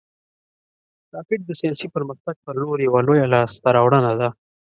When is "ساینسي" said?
1.59-1.87